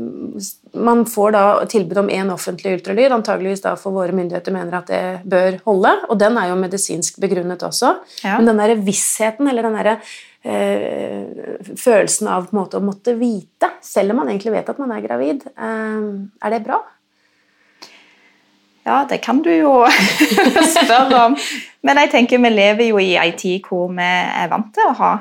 Man 0.77 1.07
får 1.09 1.31
da 1.33 1.43
tilbud 1.65 1.99
om 1.99 2.11
én 2.13 2.31
offentlig 2.33 2.77
ultralyd, 2.77 3.13
antageligvis 3.13 3.63
da 3.65 3.75
for 3.81 3.97
våre 3.97 4.13
myndigheter 4.13 4.53
mener 4.53 4.77
at 4.77 4.91
det 4.93 5.03
bør 5.25 5.57
holde, 5.65 5.93
og 6.11 6.19
den 6.21 6.37
er 6.37 6.51
jo 6.51 6.59
medisinsk 6.61 7.17
begrunnet 7.21 7.65
også. 7.65 7.95
Ja. 8.23 8.37
Men 8.37 8.51
den 8.53 8.61
der 8.61 8.75
vissheten, 8.77 9.49
eller 9.49 9.65
den 9.65 9.79
derre 9.79 9.97
følelsen 10.47 12.29
av 12.31 12.53
måte, 12.55 12.79
å 12.79 12.85
måtte 12.85 13.17
vite, 13.19 13.73
selv 13.83 14.15
om 14.15 14.23
man 14.23 14.31
egentlig 14.31 14.55
vet 14.55 14.69
at 14.71 14.79
man 14.83 14.93
er 14.95 15.03
gravid. 15.05 15.47
Eh, 15.57 16.07
er 16.47 16.55
det 16.55 16.63
bra? 16.67 16.81
Ja, 18.87 19.01
det 19.11 19.19
kan 19.25 19.43
du 19.43 19.51
jo 19.51 19.81
spørre 20.77 21.25
om. 21.25 21.37
Men 21.83 21.99
jeg 22.05 22.13
tenker 22.13 22.39
vi 22.43 22.53
lever 22.53 22.91
jo 22.93 23.01
i 23.03 23.17
ei 23.19 23.33
tid 23.39 23.67
hvor 23.67 23.91
vi 23.91 24.07
er 24.07 24.51
vant 24.53 24.71
til 24.75 24.87
å 24.87 24.99
ha 25.01 25.13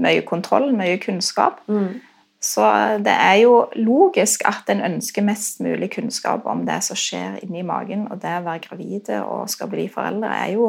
mye 0.00 0.24
kontroll, 0.24 0.70
mye 0.76 0.96
kunnskap. 1.00 1.60
Mm. 1.68 2.00
Så 2.40 2.64
det 3.04 3.12
er 3.12 3.40
jo 3.42 3.66
logisk 3.76 4.44
at 4.48 4.68
en 4.72 4.82
ønsker 4.86 5.24
mest 5.24 5.60
mulig 5.64 5.90
kunnskap 5.96 6.46
om 6.48 6.64
det 6.68 6.78
som 6.84 6.96
skjer 6.96 7.40
inni 7.44 7.64
magen. 7.66 8.06
Og 8.08 8.20
det 8.22 8.32
å 8.38 8.44
være 8.44 8.64
gravide 8.68 9.22
og 9.24 9.50
skal 9.52 9.70
bli 9.72 9.88
foreldre 9.92 10.32
er 10.36 10.52
jo 10.54 10.68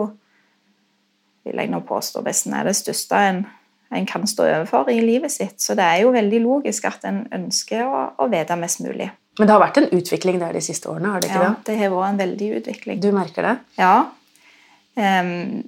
vil 1.48 1.62
jeg 1.64 1.72
nå 1.72 1.82
påstå, 1.88 2.24
nesten 2.26 2.56
er 2.58 2.68
det 2.68 2.76
største 2.78 3.22
en, 3.30 3.44
en, 3.92 4.08
kan 4.10 4.28
stå 4.28 4.46
overfor 4.48 4.92
i 4.94 5.00
livet 5.04 5.34
sitt. 5.34 5.58
Så 5.64 5.76
det 5.78 5.86
er 5.86 6.04
jo 6.04 6.16
veldig 6.16 6.44
logisk 6.44 6.88
at 6.90 7.08
en 7.10 7.24
ønsker 7.34 7.86
å, 7.88 8.04
å 8.20 8.30
vite 8.32 8.60
mest 8.60 8.84
mulig. 8.86 9.10
Men 9.38 9.50
det 9.50 9.54
har 9.54 9.62
vært 9.62 9.82
en 9.82 9.92
utvikling 9.94 10.40
der 10.42 10.56
de 10.58 10.64
siste 10.66 10.90
årene? 10.90 11.14
har 11.14 11.22
det 11.22 11.30
ikke 11.30 11.44
ja, 11.44 11.54
det? 11.68 11.78
har 11.78 11.94
vært 11.94 12.14
en 12.16 12.24
veldig 12.24 12.50
utvikling. 12.62 13.02
Du 13.04 13.12
merker 13.14 13.46
det? 13.46 13.56
Ja. 13.78 13.94
Um, 14.98 15.62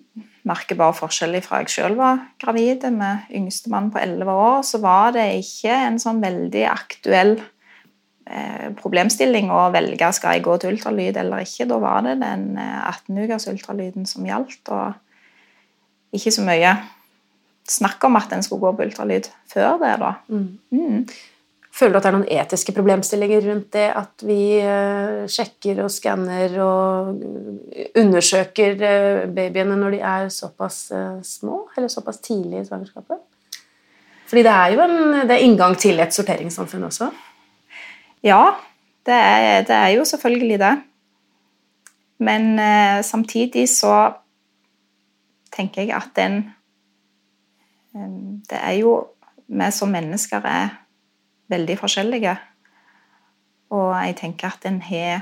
merker 0.47 0.77
bare 0.79 0.95
forskjell 0.97 1.37
fra 1.45 1.61
jeg 1.61 1.73
sjøl 1.73 1.95
var 1.99 2.23
gravid 2.41 2.87
med 2.95 3.29
yngstemann 3.35 3.91
på 3.93 4.01
11 4.01 4.31
år. 4.33 4.61
Så 4.65 4.81
var 4.83 5.13
det 5.15 5.27
ikke 5.43 5.75
en 5.85 5.99
sånn 6.01 6.21
veldig 6.23 6.63
aktuell 6.71 7.35
eh, 8.29 8.69
problemstilling 8.79 9.51
å 9.53 9.67
velge 9.75 10.11
skal 10.15 10.37
jeg 10.37 10.45
gå 10.47 10.57
til 10.57 10.73
ultralyd 10.75 11.19
eller 11.21 11.45
ikke. 11.45 11.67
Da 11.69 11.79
var 11.83 12.07
det 12.07 12.17
den 12.23 12.49
18-ukers 12.57 13.47
eh, 13.47 13.53
ultralyden 13.53 14.09
som 14.09 14.25
gjaldt. 14.27 14.63
og 14.73 14.97
ikke 16.15 16.33
så 16.33 16.45
mye 16.45 16.77
snakk 17.69 18.03
om 18.07 18.17
at 18.19 18.31
en 18.33 18.45
skulle 18.45 18.63
gå 18.63 18.71
på 18.75 18.87
ultralyd 18.87 19.29
før 19.49 19.77
det. 19.81 19.93
da. 20.01 20.13
Mm. 20.29 20.47
Mm. 20.73 21.03
Føler 21.79 21.93
du 21.93 21.99
at 21.99 22.05
det 22.05 22.09
er 22.09 22.17
noen 22.17 22.31
etiske 22.41 22.73
problemstillinger 22.75 23.45
rundt 23.45 23.69
det 23.75 23.85
at 23.95 24.23
vi 24.25 24.41
uh, 24.65 25.23
sjekker 25.29 25.83
og 25.85 25.91
skanner 25.93 26.55
og 26.65 27.21
undersøker 27.99 28.81
uh, 28.81 29.27
babyene 29.31 29.77
når 29.79 29.95
de 29.95 30.01
er 30.01 30.31
såpass 30.33 30.79
små, 31.23 31.61
eller 31.77 31.91
såpass 31.91 32.21
tidlig 32.25 32.63
i 32.63 32.67
svangerskapet? 32.67 33.21
Fordi 34.29 34.45
det 34.45 34.53
er 34.53 34.73
jo 34.73 34.83
en 34.85 35.29
det 35.29 35.37
er 35.37 35.45
inngang 35.45 35.77
til 35.79 36.01
et 36.01 36.13
sorteringssamfunn 36.13 36.89
også? 36.89 37.09
Ja, 38.25 38.43
det 39.07 39.15
er, 39.15 39.63
det 39.65 39.77
er 39.77 39.93
jo 39.95 40.03
selvfølgelig 40.05 40.59
det. 40.61 40.73
Men 42.19 42.59
samtidig 43.07 43.63
så 43.71 43.93
tenker 45.59 45.83
jeg 45.83 45.95
at 45.97 46.15
den 46.15 46.41
Det 48.49 48.57
er 48.57 48.79
jo 48.79 49.07
Vi 49.49 49.71
som 49.73 49.89
mennesker 49.89 50.45
er 50.45 50.69
veldig 51.49 51.77
forskjellige. 51.79 52.35
Og 53.73 54.05
jeg 54.05 54.15
tenker 54.15 54.47
at 54.47 54.65
en 54.65 54.81
har 54.81 55.21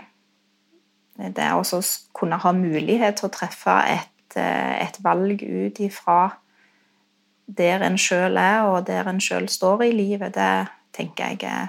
Det 1.18 1.52
å 1.52 1.82
kunne 2.14 2.38
ha 2.38 2.52
mulighet 2.52 3.16
til 3.18 3.26
å 3.30 3.34
treffe 3.34 3.78
et, 3.90 4.36
et 4.38 5.00
valg 5.02 5.42
ut 5.42 5.80
ifra 5.80 6.36
der 7.48 7.82
en 7.86 7.98
sjøl 7.98 8.38
er, 8.38 8.68
og 8.68 8.88
der 8.88 9.08
en 9.08 9.22
sjøl 9.24 9.48
står 9.50 9.86
i 9.88 9.92
livet, 9.96 10.36
det 10.36 10.68
tenker 10.94 11.32
jeg 11.32 11.48
er, 11.48 11.68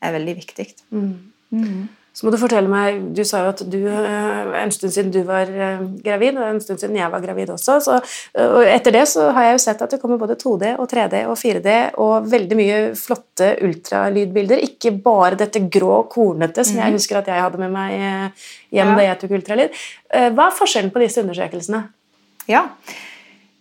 er 0.00 0.12
veldig 0.14 0.36
viktig. 0.36 0.66
Mm. 0.90 1.32
Mm. 1.50 1.88
Så 2.16 2.24
må 2.24 2.30
du 2.32 2.38
fortelle 2.40 2.70
meg, 2.72 3.10
du 3.12 3.20
sa 3.28 3.42
jo 3.44 3.50
at 3.52 3.58
du 3.68 3.76
eh, 3.90 4.52
en 4.62 4.70
stund 4.72 4.94
siden 4.94 5.10
du 5.12 5.18
var 5.28 5.50
eh, 5.52 5.82
gravid, 6.00 6.38
og 6.40 6.46
en 6.48 6.62
stund 6.64 6.80
siden 6.80 6.96
jeg 6.96 7.12
var 7.12 7.20
gravid 7.20 7.52
også. 7.52 7.74
Så, 7.84 7.98
og 8.40 8.60
etter 8.64 8.94
det 8.96 9.02
så 9.10 9.26
har 9.36 9.50
jeg 9.50 9.58
jo 9.58 9.62
sett 9.66 9.82
at 9.84 9.92
det 9.92 9.98
kommer 10.00 10.22
både 10.22 10.38
2D 10.40 10.70
og 10.80 10.88
3D 10.88 11.20
og 11.28 11.36
4D 11.36 11.74
og 12.00 12.30
veldig 12.32 12.56
mye 12.56 12.78
flotte 12.96 13.50
ultralydbilder. 13.68 14.64
Ikke 14.64 14.94
bare 15.04 15.36
dette 15.42 15.60
grå, 15.60 15.98
kornete 16.08 16.64
som 16.64 16.80
jeg 16.80 16.88
mhm. 16.88 16.96
husker 16.96 17.20
at 17.20 17.28
jeg 17.34 17.44
hadde 17.48 17.60
med 17.66 17.76
meg 17.76 17.98
eh, 17.98 18.48
hjem 18.78 18.94
ja. 18.94 18.96
da 18.96 19.06
jeg 19.10 19.20
tok 19.20 19.36
ultralyd. 19.42 19.84
Hva 20.16 20.48
er 20.48 20.58
forskjellen 20.62 20.96
på 20.96 21.04
disse 21.04 21.20
undersøkelsene? 21.20 21.84
Ja, 22.48 22.64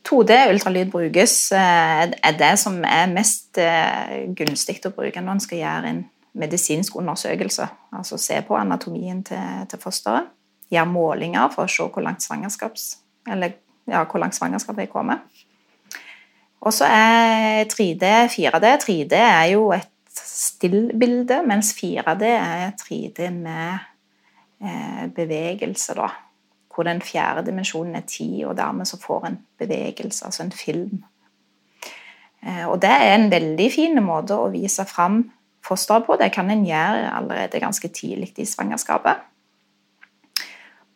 2D-ultralyd 0.06 0.96
brukes 0.96 1.50
er 1.58 2.14
det 2.40 2.56
som 2.62 2.78
er 2.88 3.10
mest 3.12 3.58
gunstig 4.38 4.80
å 4.86 4.96
bruke 4.96 5.20
når 5.20 5.34
en 5.34 5.42
skal 5.44 5.60
gjøre 5.66 5.92
en 5.92 6.04
medisinsk 6.36 6.96
undersøkelse. 6.96 7.68
Altså 7.96 8.18
se 8.18 8.42
på 8.48 8.56
anatomien 8.56 9.24
til, 9.24 9.66
til 9.70 9.80
fosteret. 9.80 10.32
Gjøre 10.72 10.90
målinger 10.90 11.50
for 11.54 11.66
å 11.66 11.72
se 11.72 11.86
hvor 11.88 12.04
langt, 12.04 12.26
eller, 13.30 13.58
ja, 13.88 14.04
hvor 14.04 14.20
langt 14.20 14.36
svangerskapet 14.36 14.88
er 14.88 14.92
kommet. 14.92 15.44
Og 16.66 16.74
så 16.74 16.88
er 16.90 17.66
3D 17.70 18.12
4D. 18.34 18.72
3D 18.82 19.14
er 19.20 19.46
jo 19.54 19.70
et 19.76 19.92
stillbilde, 20.16 21.42
mens 21.46 21.74
4D 21.78 22.30
er 22.32 22.72
3D 22.80 23.30
med 23.36 23.78
eh, 24.62 25.04
bevegelse, 25.16 25.94
da. 25.98 26.10
Hvor 26.76 26.84
den 26.84 27.02
fjerde 27.06 27.46
dimensjonen 27.48 27.96
er 27.96 28.08
tid, 28.10 28.46
og 28.50 28.58
dermed 28.58 28.90
så 28.90 28.98
får 29.00 29.28
en 29.30 29.38
bevegelse, 29.60 30.26
altså 30.26 30.44
en 30.44 30.52
film. 30.52 31.04
Eh, 32.42 32.66
og 32.66 32.82
det 32.82 32.92
er 32.92 33.14
en 33.14 33.30
veldig 33.32 33.70
fin 33.72 34.02
måte 34.04 34.38
å 34.38 34.50
vise 34.54 34.86
fram 34.90 35.22
på. 36.06 36.18
Det 36.20 36.32
kan 36.34 36.52
en 36.52 36.66
gjøre 36.66 37.10
allerede 37.18 37.60
ganske 37.60 37.88
tidlig 37.88 38.34
i 38.38 38.46
svangerskapet. 38.46 39.24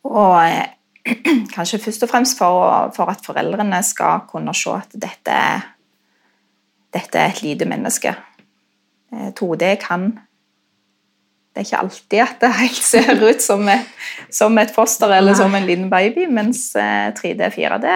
Og 0.03 0.37
eh, 0.45 0.65
kanskje 1.55 1.81
først 1.81 2.05
og 2.05 2.09
fremst 2.09 2.37
for, 2.37 2.93
for, 2.95 3.11
at 3.11 3.25
foreldrene 3.25 3.81
skal 3.83 4.25
kunne 4.29 4.53
se 4.55 4.77
at 4.77 4.95
dette 4.95 5.37
dette 6.93 7.19
er 7.21 7.29
et 7.29 7.43
lite 7.45 7.67
menneske. 7.69 8.15
2D 9.37 9.65
eh, 9.65 9.77
kan 9.81 10.11
Det 11.49 11.63
er 11.63 11.65
ikke 11.65 11.79
alltid 11.81 12.19
at 12.21 12.41
det 12.41 12.49
helt 12.59 12.83
ser 12.85 13.23
ut 13.29 13.41
som 13.41 13.67
et, 13.67 13.87
som 14.31 14.57
et 14.61 14.71
foster 14.71 15.09
eller 15.11 15.33
som 15.33 15.55
en 15.55 15.65
liten 15.65 15.89
baby, 15.89 16.27
mens 16.29 16.75
3D, 16.75 17.41
eh, 17.41 17.53
4D 17.53 17.87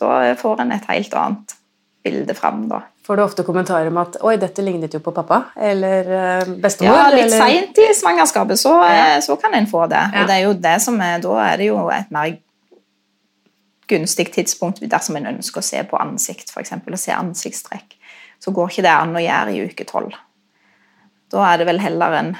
Da 0.00 0.34
får 0.34 0.60
en 0.60 0.72
et 0.72 0.88
helt 0.88 1.14
annet 1.14 1.56
bilde 2.04 2.34
fram. 2.34 2.68
da. 2.68 2.80
Får 3.06 3.16
du 3.16 3.22
ofte 3.22 3.42
kommentarer 3.46 3.86
om 3.86 4.00
at 4.02 4.16
'oi, 4.18 4.34
dette 4.42 4.62
lignet 4.66 4.94
jo 4.94 4.98
på 4.98 5.12
pappa' 5.14 5.52
eller 5.62 6.08
uh, 6.10 6.48
bestemor? 6.58 6.96
Ja, 6.96 7.04
litt 7.14 7.30
seint 7.30 7.78
i 7.78 7.92
svangerskapet 7.94 8.58
så, 8.58 8.72
ja. 8.82 8.96
Eh, 9.14 9.20
så, 9.22 9.36
kan 9.38 9.54
en 9.54 9.68
få 9.70 9.84
det. 9.86 10.00
Ja. 10.10 10.22
Og 10.22 10.26
det 10.26 10.34
er 10.34 10.42
jo 10.42 10.56
det 10.64 10.74
som 10.82 10.98
er, 11.00 11.20
da 11.22 11.36
er 11.44 11.60
det 11.60 11.68
jo 11.68 11.76
et 11.94 12.10
mer 12.10 12.32
gunstig 13.86 14.32
tidspunkt 14.34 14.82
dersom 14.82 15.20
en 15.20 15.30
ønsker 15.36 15.62
å 15.62 15.66
se 15.68 15.82
på 15.86 15.98
ansikt, 16.02 16.50
f.eks. 16.50 16.74
å 16.82 16.98
se 16.98 17.14
ansiktstrekk. 17.14 17.94
Så 18.42 18.50
går 18.50 18.72
ikke 18.72 18.84
det 18.88 18.94
an 18.96 19.14
å 19.14 19.22
gjøre 19.22 19.54
i 19.54 19.60
uke 19.70 19.86
tolv. 19.86 20.16
Da 21.30 21.44
er 21.52 21.60
det 21.60 21.68
vel 21.68 21.78
heller 21.82 22.16
en 22.18 22.32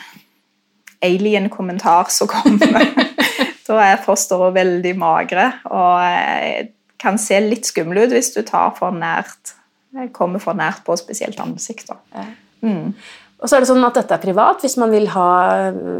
alien-kommentar 1.07 2.11
som 2.11 2.27
kommer. 2.31 2.91
da 3.69 3.79
er 3.85 4.03
fosteret 4.03 4.59
veldig 4.59 4.97
magre 4.99 5.47
og 5.71 6.03
eh, 6.03 6.73
kan 6.99 7.23
se 7.23 7.39
litt 7.45 7.71
skumle 7.71 8.07
ut 8.07 8.15
hvis 8.15 8.33
du 8.35 8.43
tar 8.47 8.75
for 8.75 8.95
nært 8.95 9.55
kommer 10.17 10.43
for 10.43 10.59
nært 10.59 10.83
på, 10.87 10.97
spesielt 11.01 11.41
ansikt. 11.43 11.91
Mm. 12.65 12.93
Og 13.37 13.51
så 13.51 13.59
er 13.59 13.63
det 13.63 13.69
sånn 13.69 13.85
at 13.85 13.99
Dette 13.99 14.17
er 14.17 14.23
privat. 14.23 14.63
Hvis 14.65 14.79
man 14.81 14.93
vil 14.93 15.11
ha 15.13 15.29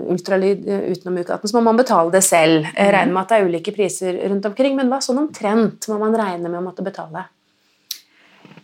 ultralyd 0.09 0.65
utenom 0.65 1.21
uke 1.21 1.37
18, 1.37 1.51
så 1.51 1.59
må 1.59 1.65
man 1.69 1.81
betale 1.81 2.13
det 2.15 2.23
selv. 2.25 2.69
Jeg 2.73 2.95
regner 2.95 3.13
med 3.13 3.23
at 3.23 3.33
det 3.33 3.41
er 3.41 3.49
ulike 3.51 3.75
priser 3.77 4.21
rundt 4.31 4.49
omkring, 4.49 4.77
men 4.79 4.93
hva 4.93 5.03
sånn 5.05 5.21
omtrent 5.27 5.89
må 5.93 6.01
man 6.01 6.17
regne 6.17 6.49
med 6.49 6.63
å 6.63 6.65
måtte 6.65 6.87
betale? 6.87 7.27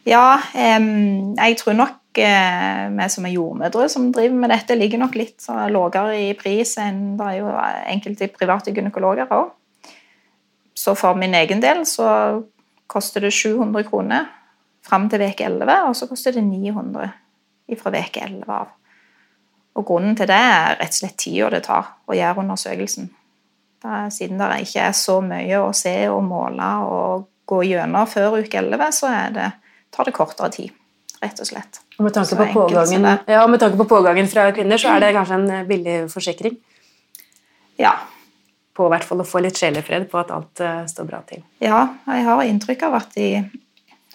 Ja, 0.08 0.40
jeg 0.56 1.58
tror 1.60 1.76
nok 1.78 2.18
eh, 2.18 2.86
vi 2.90 3.08
som 3.12 3.26
er 3.28 3.36
jordmødre 3.36 3.86
som 3.92 4.08
driver 4.14 4.40
med 4.40 4.50
dette, 4.50 4.74
ligger 4.78 4.98
nok 5.04 5.14
litt 5.20 5.46
lavere 5.46 6.16
i 6.18 6.32
pris 6.38 6.74
enn 6.82 7.12
det 7.20 7.28
er 7.28 7.36
jo 7.38 7.52
enkelte 7.92 8.32
private 8.34 8.74
gynekologer 8.74 9.30
òg. 9.36 9.52
Så 10.74 10.96
for 10.98 11.14
min 11.18 11.36
egen 11.38 11.60
del 11.62 11.84
så 11.86 12.08
koster 12.90 13.28
det 13.28 13.34
700 13.36 13.86
kroner 13.86 14.26
fram 14.86 15.08
til 15.10 15.24
uke 15.24 15.46
11, 15.46 15.74
og 15.88 15.96
så 15.96 16.08
koster 16.10 16.36
det 16.36 16.44
900 16.46 17.10
fra 17.80 17.92
uke 17.94 18.24
11 18.26 18.52
av. 18.52 18.72
Og 19.78 19.86
Grunnen 19.88 20.16
til 20.18 20.28
det 20.28 20.36
er 20.36 20.76
rett 20.76 20.92
og 20.92 20.98
slett 21.00 21.18
tida 21.22 21.48
det 21.54 21.62
tar 21.64 21.94
å 22.04 22.16
gjøre 22.16 22.42
undersøkelsen. 22.44 23.08
Da, 23.82 24.04
siden 24.14 24.38
det 24.38 24.66
ikke 24.66 24.84
er 24.90 24.94
så 24.94 25.16
mye 25.24 25.62
å 25.62 25.72
se 25.74 25.94
og 26.12 26.20
måle 26.26 26.68
og 26.86 27.24
gå 27.50 27.62
gjennom 27.66 28.06
før 28.06 28.38
uke 28.42 28.60
11, 28.60 28.92
så 28.94 29.10
det, 29.34 29.48
tar 29.92 30.08
det 30.08 30.14
kortere 30.16 30.52
tid. 30.54 30.78
Rett 31.22 31.38
og 31.38 31.46
slett. 31.46 31.80
Og 31.98 32.06
med 32.06 32.14
tanke, 32.16 32.34
på 32.34 32.46
pågangen, 32.50 33.06
ja, 33.30 33.42
med 33.46 33.60
tanke 33.62 33.78
på 33.78 33.86
pågangen 33.90 34.28
fra 34.30 34.48
kvinner, 34.54 34.80
så 34.80 34.90
er 34.90 35.04
det 35.04 35.12
kanskje 35.14 35.36
en 35.38 35.50
eh, 35.54 35.66
billig 35.68 35.96
forsikring? 36.10 36.56
Ja. 37.78 37.92
På 38.74 38.88
hvert 38.90 39.06
fall 39.06 39.22
å 39.22 39.26
få 39.28 39.42
litt 39.44 39.60
sjelefred 39.60 40.08
på 40.10 40.18
at 40.18 40.32
alt 40.34 40.62
uh, 40.64 40.82
står 40.90 41.06
bra 41.06 41.20
til. 41.28 41.44
Ja, 41.62 41.84
jeg 42.08 42.24
har 42.26 42.42
inntrykk 42.48 42.86
av 42.88 42.96
at 43.02 43.14
de 43.14 43.28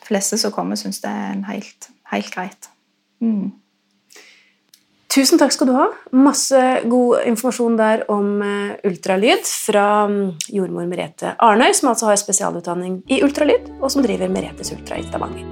fleste 0.08 0.39
som 0.41 0.54
kommer, 0.56 0.80
syns 0.80 1.02
det 1.04 1.12
er 1.12 1.39
helt, 1.52 1.89
helt 2.13 2.34
greit. 2.34 2.70
Mm. 3.24 3.52
Tusen 5.17 5.39
takk 5.39 5.54
skal 5.56 5.70
du 5.70 5.74
ha. 5.74 5.86
Masse 6.13 6.60
god 6.86 7.24
informasjon 7.30 7.78
der 7.80 8.04
om 8.13 8.41
eh, 8.43 8.76
ultralyd 8.86 9.48
fra 9.48 9.86
mm, 10.12 10.50
jordmor 10.54 10.89
Merete 10.89 11.34
Arnøy, 11.41 11.72
som 11.74 11.93
altså 11.93 12.12
har 12.12 12.20
spesialutdanning 12.22 13.00
i 13.10 13.22
ultralyd, 13.26 13.72
og 13.80 13.89
som 13.93 14.06
driver 14.06 14.30
Meretes 14.30 14.74
Ultra 14.76 15.00
i 15.00 15.08
Stavanger. 15.08 15.48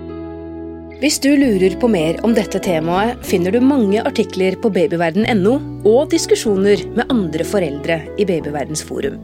Hvis 1.02 1.18
du 1.24 1.32
lurer 1.36 1.74
på 1.80 1.89
mer 1.91 2.22
om 2.24 2.36
dette 2.36 2.62
temaet, 2.63 3.20
finner 3.28 3.52
du 3.52 3.60
mange 3.63 4.00
artikler 4.06 4.56
på 4.62 4.72
babyverden.no 4.76 5.56
og 5.88 6.12
diskusjoner 6.13 6.86
med 6.96 7.10
andre 7.12 7.48
foreldre 7.48 8.00
i 8.15 8.28
Babyverdens 8.28 8.86
forum. 8.86 9.18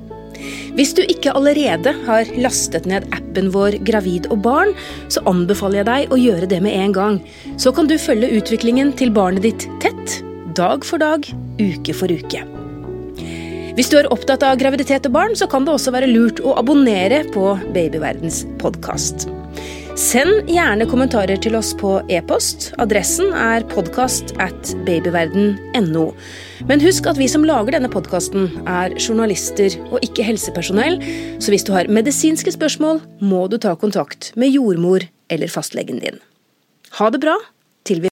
Hvis 0.77 0.93
du 0.97 1.01
ikke 1.03 1.33
allerede 1.37 1.93
har 2.07 2.31
lastet 2.39 2.87
ned 2.89 3.07
appen 3.15 3.51
vår 3.53 3.79
Gravid 3.87 4.29
og 4.31 4.41
barn, 4.45 4.73
så 5.11 5.23
anbefaler 5.29 5.81
jeg 5.81 5.89
deg 5.91 6.15
å 6.15 6.21
gjøre 6.21 6.49
det 6.51 6.61
med 6.63 6.77
en 6.77 6.95
gang. 6.95 7.19
Så 7.61 7.73
kan 7.75 7.89
du 7.89 7.97
følge 8.01 8.31
utviklingen 8.39 8.95
til 8.97 9.13
barnet 9.15 9.45
ditt 9.47 9.67
tett, 9.83 10.21
dag 10.57 10.87
for 10.87 11.01
dag, 11.01 11.27
uke 11.61 11.95
for 11.95 12.11
uke. 12.11 12.45
Hvis 13.77 13.91
du 13.91 13.97
er 14.01 14.09
opptatt 14.11 14.43
av 14.43 14.57
graviditet 14.59 15.07
og 15.07 15.15
barn, 15.15 15.37
så 15.39 15.47
kan 15.49 15.63
det 15.65 15.75
også 15.75 15.93
være 15.95 16.11
lurt 16.11 16.43
å 16.43 16.57
abonnere 16.59 17.23
på 17.31 17.53
Babyverdens 17.71 18.43
podkast. 18.59 19.29
Send 19.99 20.47
gjerne 20.47 20.85
kommentarer 20.87 21.39
til 21.43 21.55
oss 21.59 21.73
på 21.75 21.97
e-post. 22.07 22.69
Adressen 22.79 23.33
er 23.35 23.65
podkast 23.67 24.31
at 24.39 24.71
babyverden.no. 24.87 26.05
Men 26.69 26.83
husk 26.83 27.09
at 27.11 27.19
vi 27.19 27.27
som 27.27 27.43
lager 27.43 27.75
denne 27.75 27.91
podkasten, 27.91 28.47
er 28.63 28.95
journalister 28.95 29.75
og 29.89 29.99
ikke 30.07 30.23
helsepersonell, 30.23 30.95
så 31.43 31.51
hvis 31.51 31.67
du 31.67 31.73
har 31.75 31.91
medisinske 31.91 32.55
spørsmål, 32.55 33.01
må 33.19 33.45
du 33.51 33.57
ta 33.59 33.75
kontakt 33.75 34.31
med 34.39 34.55
jordmor 34.55 35.03
eller 35.27 35.51
fastlegen 35.51 35.99
din. 35.99 36.23
Ha 36.95 37.11
det 37.11 37.19
bra 37.23 37.35
til 37.83 37.99
vi 37.99 38.09